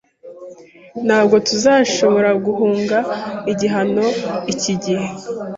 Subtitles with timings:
[1.05, 2.97] Ntabwo tuzashobora guhunga
[3.51, 4.05] igihano
[4.53, 5.07] iki gihe.